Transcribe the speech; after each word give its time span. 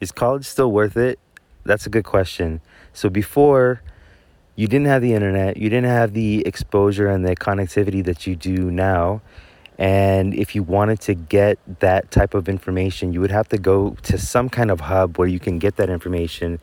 Is 0.00 0.12
college 0.12 0.44
still 0.44 0.70
worth 0.70 0.96
it? 0.96 1.18
That's 1.64 1.86
a 1.86 1.90
good 1.90 2.04
question. 2.04 2.60
So 2.92 3.08
before 3.08 3.82
you 4.54 4.66
didn't 4.66 4.86
have 4.86 5.02
the 5.02 5.14
internet, 5.14 5.56
you 5.56 5.68
didn't 5.68 5.90
have 5.90 6.12
the 6.12 6.46
exposure 6.46 7.08
and 7.08 7.26
the 7.26 7.34
connectivity 7.36 8.04
that 8.04 8.26
you 8.26 8.36
do 8.36 8.70
now. 8.70 9.22
And 9.78 10.34
if 10.34 10.54
you 10.54 10.62
wanted 10.62 11.00
to 11.02 11.14
get 11.14 11.58
that 11.80 12.10
type 12.10 12.34
of 12.34 12.48
information, 12.48 13.12
you 13.12 13.20
would 13.20 13.30
have 13.30 13.48
to 13.50 13.58
go 13.58 13.96
to 14.04 14.18
some 14.18 14.48
kind 14.48 14.70
of 14.70 14.80
hub 14.80 15.18
where 15.18 15.28
you 15.28 15.38
can 15.38 15.58
get 15.58 15.76
that 15.76 15.90
information. 15.90 16.58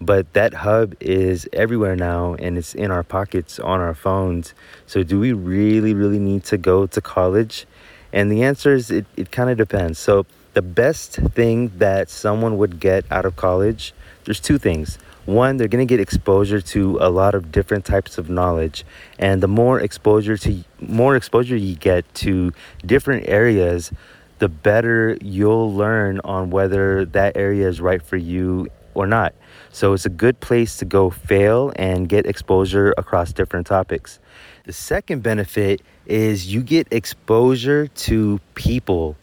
But 0.00 0.32
that 0.32 0.54
hub 0.54 0.94
is 1.00 1.48
everywhere 1.52 1.96
now 1.96 2.34
and 2.34 2.58
it's 2.58 2.74
in 2.74 2.90
our 2.90 3.02
pockets 3.02 3.58
on 3.58 3.80
our 3.80 3.94
phones. 3.94 4.54
So, 4.86 5.02
do 5.02 5.20
we 5.20 5.32
really, 5.32 5.94
really 5.94 6.18
need 6.18 6.44
to 6.44 6.58
go 6.58 6.86
to 6.86 7.00
college? 7.00 7.66
And 8.12 8.30
the 8.30 8.42
answer 8.42 8.74
is 8.74 8.90
it, 8.90 9.06
it 9.16 9.30
kind 9.30 9.50
of 9.50 9.56
depends. 9.56 9.98
So, 9.98 10.26
the 10.54 10.62
best 10.62 11.12
thing 11.12 11.72
that 11.78 12.10
someone 12.10 12.58
would 12.58 12.78
get 12.78 13.04
out 13.10 13.24
of 13.24 13.36
college, 13.36 13.94
there's 14.24 14.40
two 14.40 14.58
things. 14.58 14.98
One, 15.24 15.56
they're 15.56 15.68
going 15.68 15.86
to 15.86 15.90
get 15.90 16.00
exposure 16.00 16.60
to 16.60 16.98
a 17.00 17.08
lot 17.08 17.34
of 17.34 17.52
different 17.52 17.84
types 17.84 18.18
of 18.18 18.28
knowledge, 18.28 18.84
and 19.18 19.40
the 19.40 19.48
more 19.48 19.80
exposure 19.80 20.36
to 20.38 20.64
more 20.80 21.14
exposure 21.16 21.56
you 21.56 21.76
get 21.76 22.12
to 22.16 22.52
different 22.84 23.28
areas, 23.28 23.92
the 24.40 24.48
better 24.48 25.16
you'll 25.20 25.72
learn 25.72 26.20
on 26.24 26.50
whether 26.50 27.04
that 27.04 27.36
area 27.36 27.68
is 27.68 27.80
right 27.80 28.02
for 28.02 28.16
you 28.16 28.66
or 28.94 29.06
not. 29.06 29.32
So 29.70 29.92
it's 29.92 30.04
a 30.04 30.10
good 30.10 30.40
place 30.40 30.76
to 30.78 30.84
go 30.84 31.08
fail 31.08 31.72
and 31.76 32.08
get 32.08 32.26
exposure 32.26 32.92
across 32.98 33.32
different 33.32 33.66
topics. 33.66 34.18
The 34.64 34.72
second 34.72 35.22
benefit 35.22 35.82
is 36.06 36.52
you 36.52 36.62
get 36.62 36.88
exposure 36.90 37.86
to 37.86 38.40
people 38.54 39.16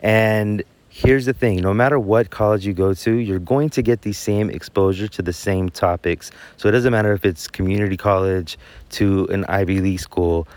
and 0.00 0.62
here's 0.88 1.26
the 1.26 1.32
thing 1.32 1.60
no 1.60 1.72
matter 1.72 1.98
what 1.98 2.30
college 2.30 2.66
you 2.66 2.72
go 2.72 2.94
to, 2.94 3.12
you're 3.12 3.38
going 3.38 3.70
to 3.70 3.82
get 3.82 4.02
the 4.02 4.12
same 4.12 4.50
exposure 4.50 5.08
to 5.08 5.22
the 5.22 5.32
same 5.32 5.68
topics. 5.68 6.30
So 6.56 6.68
it 6.68 6.72
doesn't 6.72 6.92
matter 6.92 7.12
if 7.12 7.24
it's 7.24 7.46
community 7.48 7.96
college 7.96 8.58
to 8.90 9.26
an 9.26 9.44
Ivy 9.46 9.80
League 9.80 10.00
school, 10.00 10.48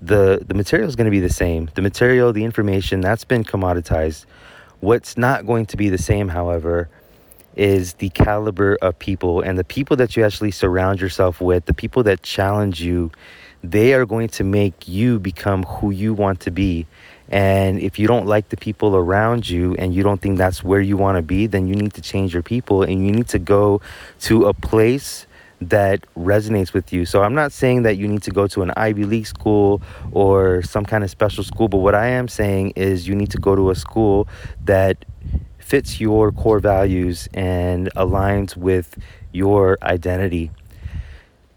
the, 0.00 0.44
the 0.46 0.54
material 0.54 0.88
is 0.88 0.96
going 0.96 1.06
to 1.06 1.10
be 1.10 1.20
the 1.20 1.32
same. 1.32 1.70
The 1.74 1.82
material, 1.82 2.32
the 2.32 2.44
information, 2.44 3.00
that's 3.00 3.24
been 3.24 3.44
commoditized. 3.44 4.26
What's 4.80 5.16
not 5.16 5.46
going 5.46 5.66
to 5.66 5.76
be 5.76 5.88
the 5.88 5.98
same, 5.98 6.28
however, 6.28 6.88
is 7.56 7.94
the 7.94 8.08
caliber 8.10 8.78
of 8.80 8.96
people 9.00 9.40
and 9.40 9.58
the 9.58 9.64
people 9.64 9.96
that 9.96 10.16
you 10.16 10.24
actually 10.24 10.52
surround 10.52 11.00
yourself 11.00 11.40
with, 11.40 11.64
the 11.64 11.74
people 11.74 12.04
that 12.04 12.22
challenge 12.22 12.80
you. 12.80 13.10
They 13.64 13.92
are 13.94 14.06
going 14.06 14.28
to 14.28 14.44
make 14.44 14.86
you 14.86 15.18
become 15.18 15.64
who 15.64 15.90
you 15.90 16.14
want 16.14 16.38
to 16.40 16.52
be. 16.52 16.86
And 17.30 17.78
if 17.78 17.98
you 17.98 18.06
don't 18.06 18.26
like 18.26 18.48
the 18.48 18.56
people 18.56 18.96
around 18.96 19.48
you 19.48 19.74
and 19.76 19.94
you 19.94 20.02
don't 20.02 20.20
think 20.20 20.38
that's 20.38 20.64
where 20.64 20.80
you 20.80 20.96
want 20.96 21.16
to 21.16 21.22
be, 21.22 21.46
then 21.46 21.68
you 21.68 21.74
need 21.74 21.94
to 21.94 22.02
change 22.02 22.32
your 22.32 22.42
people 22.42 22.82
and 22.82 23.04
you 23.06 23.12
need 23.12 23.28
to 23.28 23.38
go 23.38 23.80
to 24.20 24.46
a 24.46 24.54
place 24.54 25.26
that 25.60 26.04
resonates 26.16 26.72
with 26.72 26.92
you. 26.92 27.04
So 27.04 27.22
I'm 27.22 27.34
not 27.34 27.52
saying 27.52 27.82
that 27.82 27.96
you 27.96 28.06
need 28.06 28.22
to 28.22 28.30
go 28.30 28.46
to 28.48 28.62
an 28.62 28.72
Ivy 28.76 29.04
League 29.04 29.26
school 29.26 29.82
or 30.12 30.62
some 30.62 30.84
kind 30.84 31.02
of 31.02 31.10
special 31.10 31.42
school, 31.42 31.68
but 31.68 31.78
what 31.78 31.94
I 31.94 32.08
am 32.08 32.28
saying 32.28 32.74
is 32.76 33.08
you 33.08 33.14
need 33.14 33.30
to 33.32 33.38
go 33.38 33.56
to 33.56 33.70
a 33.70 33.74
school 33.74 34.28
that 34.64 35.04
fits 35.58 36.00
your 36.00 36.32
core 36.32 36.60
values 36.60 37.28
and 37.34 37.92
aligns 37.94 38.56
with 38.56 38.98
your 39.32 39.76
identity. 39.82 40.50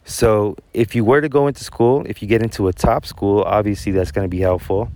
So 0.04 0.58
if 0.74 0.96
you 0.96 1.06
were 1.06 1.22
to 1.22 1.30
go 1.30 1.48
into 1.48 1.64
school, 1.64 2.04
if 2.06 2.22
you 2.22 2.28
get 2.28 2.42
into 2.42 2.68
a 2.68 2.74
top 2.74 3.06
school, 3.06 3.44
obviously 3.44 3.92
that's 3.92 4.12
going 4.12 4.26
to 4.26 4.30
be 4.30 4.40
helpful. 4.40 4.92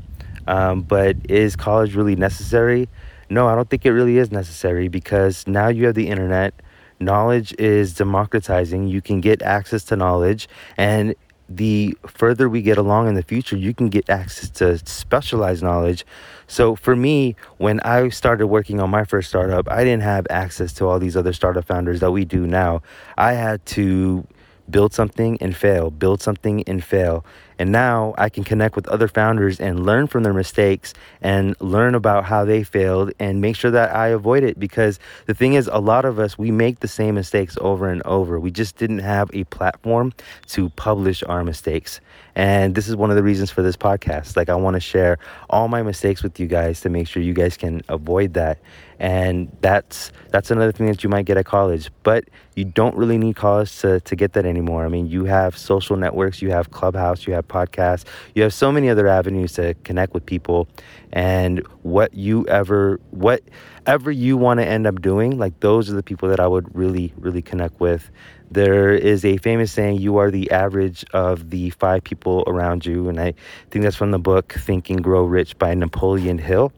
Um, 0.48 0.82
but 0.82 1.18
is 1.30 1.56
college 1.56 1.96
really 1.96 2.16
necessary? 2.16 2.90
No, 3.30 3.48
I 3.48 3.56
don't 3.56 3.70
think 3.70 3.86
it 3.86 3.92
really 3.92 4.18
is 4.18 4.32
necessary 4.32 4.88
because 4.88 5.48
now 5.48 5.68
you 5.68 5.86
have 5.88 5.96
the 5.96 6.10
internet. 6.10 6.54
Knowledge 7.00 7.54
is 7.58 7.94
democratizing. 7.94 8.88
You 8.88 9.02
can 9.02 9.20
get 9.22 9.42
access 9.42 9.84
to 9.86 9.96
knowledge. 9.96 10.48
And 10.78 11.16
the 11.48 11.96
further 12.08 12.50
we 12.50 12.62
get 12.62 12.78
along 12.78 13.08
in 13.08 13.16
the 13.16 13.24
future, 13.24 13.56
you 13.56 13.74
can 13.74 13.90
get 13.90 14.10
access 14.10 14.50
to 14.50 14.78
specialized 14.88 15.62
knowledge. 15.62 16.06
So 16.48 16.76
for 16.76 16.96
me, 16.96 17.36
when 17.58 17.80
I 17.82 18.10
started 18.10 18.48
working 18.48 18.80
on 18.80 18.90
my 18.90 19.04
first 19.04 19.30
startup, 19.30 19.70
I 19.70 19.84
didn't 19.84 20.04
have 20.04 20.26
access 20.30 20.74
to 20.74 20.88
all 20.88 21.00
these 21.00 21.16
other 21.18 21.34
startup 21.34 21.66
founders 21.66 22.00
that 22.00 22.12
we 22.12 22.26
do 22.26 22.48
now. 22.48 22.82
I 23.18 23.34
had 23.34 23.66
to 23.68 24.26
build 24.70 24.94
something 24.94 25.38
and 25.42 25.56
fail, 25.56 25.92
build 25.92 26.22
something 26.22 26.64
and 26.66 26.84
fail. 26.84 27.26
And 27.58 27.72
now 27.72 28.14
I 28.18 28.30
can 28.30 28.44
connect 28.44 28.76
with 28.76 28.88
other 28.88 29.08
founders 29.08 29.60
and 29.60 29.86
learn 29.86 30.08
from 30.08 30.24
their 30.24 30.34
mistakes 30.34 30.94
and 31.22 31.56
learn 31.62 31.96
about 31.96 32.26
how 32.26 32.46
they 32.46 32.64
failed 32.64 33.12
and 33.20 33.42
make 33.42 33.56
sure 33.56 33.72
that 33.72 33.96
I 33.96 34.08
avoid 34.10 34.44
it. 34.44 34.60
Because 34.60 35.00
the 35.26 35.34
thing 35.34 35.54
is, 35.54 35.70
a 35.72 35.80
lot 35.80 36.06
of 36.06 36.20
us, 36.20 36.38
we 36.38 36.52
make 36.52 36.80
the 36.80 36.88
same 36.88 37.16
mistakes 37.16 37.58
over 37.62 37.90
and 37.90 38.02
over. 38.04 38.40
We 38.40 38.52
just 38.52 38.78
didn't 38.78 39.00
have 39.00 39.30
a 39.34 39.46
platform 39.46 40.14
to 40.48 40.70
publish 40.72 41.24
our 41.24 41.44
mistakes. 41.44 42.02
And 42.36 42.76
this 42.76 42.90
is 42.90 42.96
one 42.98 43.10
of 43.10 43.16
the 43.16 43.24
reasons 43.24 43.50
for 43.50 43.62
this 43.62 43.78
podcast. 43.78 44.36
Like, 44.36 44.50
I 44.50 44.56
want 44.56 44.74
to 44.76 44.82
share 44.82 45.18
all 45.50 45.70
my 45.70 45.82
mistakes 45.84 46.22
with 46.22 46.40
you 46.40 46.48
guys 46.48 46.82
to 46.82 46.90
make 46.90 47.08
sure 47.08 47.24
you 47.24 47.34
guys 47.34 47.56
can 47.56 47.82
avoid 47.88 48.34
that. 48.34 48.60
And 49.00 49.56
that's 49.62 50.12
that's 50.32 50.52
another 50.52 50.72
thing 50.72 50.88
that 50.88 51.04
you 51.04 51.10
might 51.10 51.26
get 51.26 51.38
at 51.38 51.46
college. 51.46 51.90
But 52.04 52.26
you 52.56 52.66
don't 52.66 52.96
really 52.96 53.18
need 53.18 53.36
college 53.36 53.78
to, 53.80 54.00
to 54.02 54.16
get 54.16 54.34
that 54.34 54.46
anymore. 54.46 54.86
I 54.86 54.90
mean, 54.90 55.08
you 55.08 55.26
have 55.26 55.58
social 55.58 55.98
networks, 55.98 56.42
you 56.42 56.52
have 56.52 56.72
Clubhouse, 56.72 57.28
you 57.28 57.34
have 57.34 57.45
podcasts, 57.48 58.06
you 58.34 58.44
have 58.44 58.54
so 58.54 58.72
many 58.72 58.90
other 58.90 59.08
avenues 59.08 59.54
to 59.54 59.74
connect 59.84 60.14
with 60.14 60.26
people. 60.26 60.68
And 61.14 61.66
what 61.84 62.14
you 62.14 62.46
ever, 62.48 63.00
whatever 63.12 64.12
you 64.12 64.38
want 64.38 64.60
to 64.60 64.66
end 64.66 64.86
up 64.88 65.02
doing, 65.02 65.38
like 65.38 65.60
those 65.62 65.90
are 65.90 65.94
the 65.94 66.04
people 66.04 66.30
that 66.30 66.40
I 66.40 66.48
would 66.48 66.76
really, 66.76 67.14
really 67.18 67.42
connect 67.42 67.80
with. 67.80 68.10
There 68.52 68.94
is 68.94 69.26
a 69.26 69.38
famous 69.38 69.72
saying, 69.72 69.98
you 69.98 70.18
are 70.18 70.30
the 70.30 70.52
average 70.52 71.06
of 71.14 71.50
the 71.50 71.72
five 71.72 72.04
people 72.04 72.44
around 72.48 72.86
you. 72.86 73.10
And 73.10 73.20
I 73.20 73.34
think 73.72 73.84
that's 73.84 73.96
from 73.96 74.12
the 74.12 74.20
book 74.20 74.54
Think 74.54 74.90
and 74.90 75.04
Grow 75.04 75.24
Rich 75.24 75.58
by 75.58 75.74
Napoleon 75.74 76.38
Hill. 76.38 76.72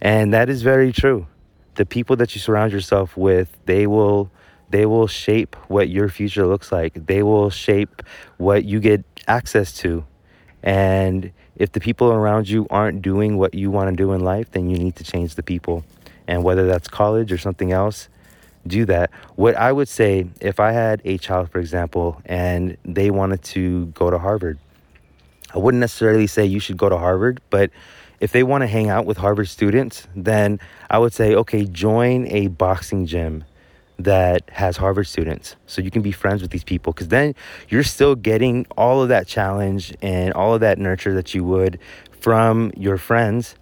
And 0.00 0.32
that 0.34 0.48
is 0.48 0.62
very 0.62 0.92
true. 0.92 1.26
The 1.74 1.86
people 1.86 2.16
that 2.16 2.34
you 2.34 2.40
surround 2.40 2.72
yourself 2.72 3.16
with, 3.16 3.56
they 3.66 3.86
will 3.86 4.30
they 4.70 4.86
will 4.86 5.06
shape 5.06 5.56
what 5.68 5.88
your 5.88 6.08
future 6.08 6.46
looks 6.46 6.70
like. 6.70 7.06
They 7.06 7.22
will 7.22 7.50
shape 7.50 8.02
what 8.36 8.64
you 8.64 8.80
get 8.80 9.04
access 9.26 9.72
to. 9.78 10.04
And 10.62 11.32
if 11.56 11.72
the 11.72 11.80
people 11.80 12.10
around 12.10 12.48
you 12.48 12.66
aren't 12.70 13.02
doing 13.02 13.38
what 13.38 13.54
you 13.54 13.70
want 13.70 13.90
to 13.90 13.96
do 13.96 14.12
in 14.12 14.20
life, 14.20 14.50
then 14.50 14.68
you 14.68 14.78
need 14.78 14.96
to 14.96 15.04
change 15.04 15.34
the 15.34 15.42
people. 15.42 15.84
And 16.26 16.44
whether 16.44 16.66
that's 16.66 16.88
college 16.88 17.32
or 17.32 17.38
something 17.38 17.72
else, 17.72 18.08
do 18.66 18.84
that. 18.86 19.10
What 19.36 19.56
I 19.56 19.72
would 19.72 19.88
say 19.88 20.26
if 20.40 20.60
I 20.60 20.72
had 20.72 21.00
a 21.04 21.16
child, 21.18 21.50
for 21.50 21.58
example, 21.58 22.20
and 22.26 22.76
they 22.84 23.10
wanted 23.10 23.42
to 23.44 23.86
go 23.86 24.10
to 24.10 24.18
Harvard, 24.18 24.58
I 25.54 25.58
wouldn't 25.58 25.80
necessarily 25.80 26.26
say 26.26 26.44
you 26.44 26.60
should 26.60 26.76
go 26.76 26.90
to 26.90 26.98
Harvard, 26.98 27.40
but 27.48 27.70
if 28.20 28.32
they 28.32 28.42
want 28.42 28.62
to 28.62 28.66
hang 28.66 28.90
out 28.90 29.06
with 29.06 29.16
Harvard 29.16 29.48
students, 29.48 30.06
then 30.14 30.60
I 30.90 30.98
would 30.98 31.14
say, 31.14 31.34
okay, 31.34 31.64
join 31.64 32.26
a 32.26 32.48
boxing 32.48 33.06
gym 33.06 33.44
that 33.98 34.48
has 34.50 34.76
Harvard 34.76 35.06
students. 35.06 35.56
So 35.66 35.82
you 35.82 35.90
can 35.90 36.02
be 36.02 36.12
friends 36.12 36.40
with 36.40 36.50
these 36.50 36.64
people 36.64 36.92
because 36.92 37.08
then 37.08 37.34
you're 37.68 37.82
still 37.82 38.14
getting 38.14 38.66
all 38.76 39.02
of 39.02 39.08
that 39.08 39.26
challenge 39.26 39.94
and 40.00 40.32
all 40.34 40.54
of 40.54 40.60
that 40.60 40.78
nurture 40.78 41.14
that 41.14 41.34
you 41.34 41.44
would 41.44 41.78
from 42.20 42.72
your 42.76 42.96
friends 42.96 43.56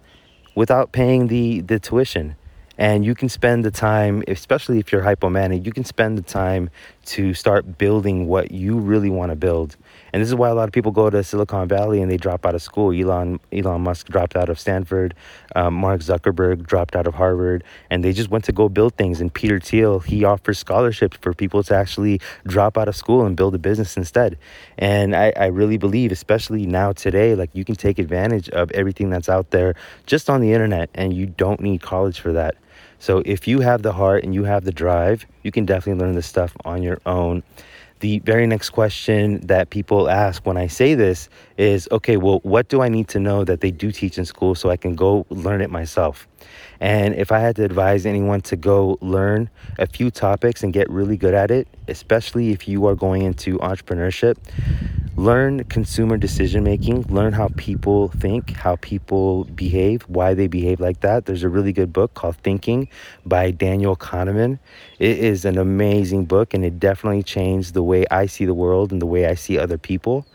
without 0.55 0.91
paying 0.91 1.27
the, 1.27 1.61
the 1.61 1.79
tuition 1.79 2.35
and 2.77 3.03
you 3.03 3.15
can 3.15 3.29
spend 3.29 3.65
the 3.65 3.71
time 3.71 4.23
especially 4.27 4.79
if 4.79 4.91
you're 4.91 5.01
hypomanic 5.01 5.65
you 5.65 5.71
can 5.71 5.83
spend 5.83 6.17
the 6.17 6.21
time 6.21 6.69
to 7.07 7.33
start 7.33 7.77
building 7.77 8.27
what 8.27 8.51
you 8.51 8.77
really 8.77 9.09
want 9.09 9.31
to 9.31 9.35
build. 9.35 9.77
And 10.11 10.21
this 10.21 10.27
is 10.27 10.35
why 10.35 10.49
a 10.49 10.53
lot 10.53 10.67
of 10.67 10.73
people 10.73 10.91
go 10.91 11.09
to 11.09 11.23
silicon 11.23 11.67
valley 11.67 12.01
and 12.01 12.11
they 12.11 12.17
drop 12.17 12.45
out 12.45 12.53
of 12.53 12.61
school. 12.61 12.91
Elon 12.91 13.39
elon 13.51 13.81
musk 13.81 14.07
dropped 14.07 14.35
out 14.35 14.49
of 14.49 14.59
stanford. 14.59 15.13
Um, 15.55 15.73
mark 15.73 16.01
zuckerberg 16.01 16.65
dropped 16.65 16.95
out 16.95 17.07
of 17.07 17.13
harvard. 17.13 17.63
And 17.89 18.03
they 18.03 18.11
just 18.11 18.29
went 18.29 18.43
to 18.45 18.51
go 18.51 18.67
build 18.67 18.95
things. 18.95 19.21
And 19.21 19.33
peter 19.33 19.59
thiel 19.59 19.99
he 19.99 20.25
offers 20.25 20.59
scholarships 20.59 21.17
for 21.21 21.33
people 21.33 21.63
to 21.63 21.75
actually 21.75 22.19
drop 22.45 22.77
out 22.77 22.87
of 22.89 22.95
school 22.95 23.25
and 23.25 23.37
build 23.37 23.55
a 23.55 23.59
business 23.59 23.95
instead. 23.95 24.37
And 24.77 25.15
I, 25.15 25.31
I 25.37 25.45
really 25.47 25.77
believe 25.77 26.11
especially 26.11 26.65
now 26.65 26.91
today 26.91 27.35
like 27.35 27.51
you 27.53 27.63
can 27.63 27.75
take 27.75 27.99
advantage 27.99 28.49
of 28.49 28.69
everything 28.71 29.09
that's 29.09 29.29
out 29.29 29.51
there 29.51 29.75
just 30.05 30.29
on 30.29 30.41
the 30.41 30.51
internet. 30.51 30.89
And 30.93 31.13
you 31.13 31.25
don't 31.25 31.61
need 31.61 31.81
college 31.81 32.19
for 32.19 32.33
that 32.33 32.55
so 32.99 33.21
if 33.25 33.47
you 33.47 33.59
have 33.59 33.81
the 33.83 33.93
heart 33.93 34.23
and 34.23 34.33
you 34.33 34.43
have 34.43 34.63
the 34.63 34.71
drive, 34.71 35.25
you 35.43 35.51
can 35.51 35.65
definitely 35.65 36.03
learn 36.03 36.15
this 36.15 36.27
stuff 36.27 36.55
on 36.65 36.83
your 36.83 36.99
own. 37.05 37.43
The 37.99 38.19
very 38.19 38.45
next 38.45 38.69
question 38.69 39.39
that 39.47 39.71
people 39.71 40.07
ask 40.07 40.45
when 40.45 40.55
I 40.55 40.67
say 40.67 40.93
this 40.93 41.29
is 41.57 41.87
okay, 41.91 42.17
well, 42.17 42.39
what 42.43 42.69
do 42.69 42.81
I 42.81 42.89
need 42.89 43.07
to 43.09 43.19
know 43.19 43.43
that 43.43 43.61
they 43.61 43.71
do 43.71 43.91
teach 43.91 44.19
in 44.19 44.25
school 44.25 44.53
so 44.53 44.69
I 44.69 44.77
can 44.77 44.95
go 44.95 45.25
learn 45.29 45.61
it 45.61 45.71
myself? 45.71 46.27
And 46.79 47.15
if 47.15 47.31
I 47.31 47.39
had 47.39 47.55
to 47.55 47.63
advise 47.63 48.05
anyone 48.05 48.41
to 48.41 48.55
go 48.55 48.99
learn 49.01 49.49
a 49.79 49.87
few 49.87 50.11
topics 50.11 50.61
and 50.61 50.71
get 50.71 50.87
really 50.91 51.17
good 51.17 51.33
at 51.33 51.49
it, 51.49 51.67
especially 51.87 52.51
if 52.51 52.67
you 52.67 52.85
are 52.85 52.93
going 52.93 53.23
into 53.23 53.57
entrepreneurship, 53.57 54.37
learn 55.17 55.63
consumer 55.63 56.15
decision 56.15 56.63
making, 56.63 57.01
learn 57.09 57.33
how 57.33 57.49
people 57.57 58.09
think, 58.09 58.51
how 58.51 58.75
people 58.77 59.45
behave, 59.45 60.03
why 60.03 60.35
they 60.35 60.45
behave 60.45 60.79
like 60.79 61.01
that. 61.01 61.25
There's 61.25 61.41
a 61.41 61.49
really 61.49 61.73
good 61.73 61.91
book 61.91 62.13
called 62.13 62.37
Thinking 62.37 62.87
by 63.25 63.49
Daniel 63.49 63.95
Kahneman. 63.95 64.59
It 64.99 65.17
is 65.17 65.43
an 65.43 65.57
amazing 65.57 66.25
book 66.25 66.53
and 66.53 66.63
it 66.63 66.79
definitely 66.79 67.23
changed 67.23 67.73
the 67.73 67.81
way 67.81 68.05
I 68.11 68.27
see 68.27 68.45
the 68.45 68.53
world 68.53 68.91
and 68.91 69.01
the 69.01 69.07
way 69.07 69.25
I 69.25 69.33
see 69.33 69.57
other 69.57 69.79
people 69.79 70.27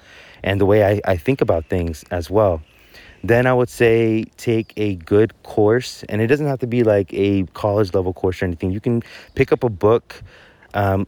and 0.42 0.60
the 0.60 0.66
way 0.66 0.84
I, 0.84 1.00
I 1.04 1.16
think 1.16 1.40
about 1.40 1.66
things 1.66 2.04
as 2.10 2.28
well. 2.28 2.60
Then 3.22 3.46
I 3.46 3.54
would 3.54 3.68
say 3.68 4.24
take 4.36 4.72
a 4.76 4.96
good 4.96 5.40
course, 5.44 6.02
and 6.08 6.20
it 6.20 6.26
doesn't 6.26 6.48
have 6.48 6.58
to 6.58 6.66
be 6.66 6.82
like 6.82 7.14
a 7.14 7.44
college 7.54 7.94
level 7.94 8.12
course 8.12 8.42
or 8.42 8.46
anything. 8.46 8.72
You 8.72 8.80
can 8.80 9.04
pick 9.36 9.52
up 9.52 9.62
a 9.62 9.68
book. 9.70 10.24
Um, 10.74 11.06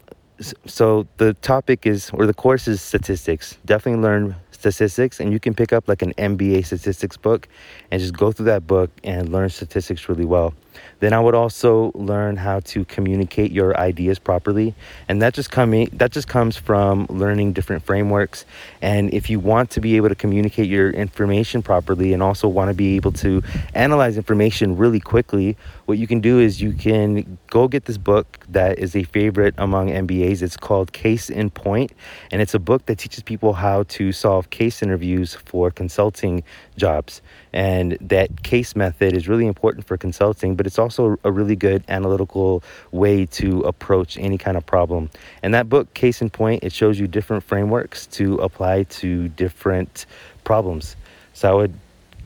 so 0.67 1.07
the 1.19 1.35
topic 1.35 1.87
is, 1.87 2.11
or 2.11 2.27
the 2.27 2.35
course 2.35 2.67
is 2.69 2.83
statistics. 2.83 3.59
Definitely 3.65 4.03
learn 4.03 4.37
statistics, 4.51 5.21
and 5.21 5.33
you 5.33 5.41
can 5.41 5.55
pick 5.55 5.73
up 5.73 5.89
like 5.89 6.03
an 6.03 6.13
MBA 6.15 6.67
statistics 6.67 7.17
book 7.17 7.49
and 7.91 8.01
just 8.01 8.17
go 8.17 8.33
through 8.33 8.47
that 8.47 8.67
book 8.67 8.91
and 9.05 9.31
learn 9.31 9.49
statistics 9.49 10.09
really 10.09 10.25
well. 10.25 10.55
Then 11.01 11.13
I 11.13 11.21
would 11.21 11.35
also 11.35 11.93
learn 11.95 12.37
how 12.37 12.61
to 12.61 12.85
communicate 12.85 13.53
your 13.53 13.77
ideas 13.79 14.19
properly, 14.19 14.75
and 15.09 15.21
that 15.23 15.35
just 15.35 15.51
coming 15.51 15.89
that 15.93 16.13
just 16.13 16.29
comes 16.29 16.57
from 16.57 17.07
learning 17.09 17.53
different 17.53 17.85
frameworks. 17.85 18.45
And 18.81 19.13
if 19.13 19.31
you 19.31 19.41
want 19.41 19.71
to 19.71 19.81
be 19.81 19.97
able 19.97 20.09
to 20.09 20.15
communicate 20.15 20.69
your 20.69 20.91
information 20.91 21.63
properly, 21.63 22.13
and 22.13 22.23
also 22.23 22.49
want 22.49 22.69
to 22.69 22.75
be 22.75 22.97
able 22.97 23.13
to 23.13 23.43
analyze 23.75 24.17
information 24.17 24.77
really 24.77 25.01
quickly, 25.01 25.57
what 25.87 25.99
you 25.99 26.07
can 26.07 26.21
do 26.21 26.39
is 26.39 26.61
you 26.61 26.73
can 26.73 27.39
go 27.49 27.69
get 27.69 27.85
this 27.85 27.99
book 27.99 28.39
that 28.49 28.79
is 28.79 28.97
a 28.97 29.03
favorite 29.05 29.55
among 29.59 29.89
MBAs. 29.89 30.43
It's 30.43 30.57
called 30.57 30.93
Case 30.93 31.29
in 31.29 31.51
Point, 31.51 31.93
and 32.31 32.41
it's 32.41 32.55
a 32.55 32.59
book 32.59 32.87
that 32.87 32.99
teaches 32.99 33.23
people 33.23 33.53
how 33.55 33.83
to 33.85 34.13
solve 34.13 34.51
case 34.51 34.83
interviews 34.83 35.35
for 35.35 35.71
consulting 35.71 36.43
jobs. 36.77 37.21
And 37.55 37.97
that 38.01 38.43
case 38.43 38.75
method 38.75 39.15
is 39.15 39.29
really 39.29 39.47
important 39.47 39.87
for 39.87 39.97
consulting, 39.97 40.57
but 40.57 40.67
it's 40.67 40.79
also 40.79 41.17
a 41.23 41.31
really 41.31 41.55
good 41.55 41.85
analytical 41.89 42.65
way 42.91 43.27
to 43.27 43.61
approach 43.61 44.19
any 44.19 44.39
kind 44.39 44.57
of 44.57 44.67
problem. 44.67 45.09
And 45.41 45.55
that 45.55 45.69
book, 45.69 45.95
Case 45.95 46.21
in 46.21 46.31
Point, 46.31 46.65
it 46.65 46.73
shows 46.73 46.99
you 46.99 47.07
different 47.07 47.45
frameworks 47.45 48.07
to 48.09 48.39
apply 48.39 48.83
to 48.83 49.29
different 49.29 50.07
problems. 50.43 50.97
So 51.33 51.49
I 51.49 51.55
would 51.55 51.75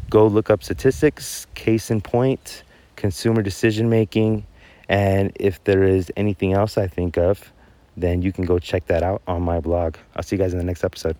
go 0.08 0.26
look 0.26 0.48
up 0.48 0.64
statistics, 0.64 1.46
case 1.54 1.90
in 1.90 2.00
point, 2.00 2.62
consumer 2.96 3.42
decision 3.42 3.90
making, 3.90 4.46
and 4.88 5.30
if 5.34 5.62
there 5.64 5.82
is 5.82 6.10
anything 6.16 6.54
else 6.54 6.78
I 6.78 6.86
think 6.86 7.18
of, 7.18 7.52
then 7.98 8.22
you 8.22 8.32
can 8.32 8.46
go 8.46 8.58
check 8.58 8.86
that 8.86 9.02
out 9.02 9.20
on 9.26 9.42
my 9.42 9.60
blog. 9.60 9.96
I'll 10.16 10.22
see 10.22 10.36
you 10.36 10.42
guys 10.42 10.54
in 10.54 10.58
the 10.58 10.64
next 10.64 10.84
episode. 10.84 11.16